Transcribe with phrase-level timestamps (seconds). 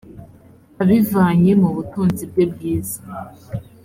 [0.81, 2.97] abivanye mu butunzi bwe bwiza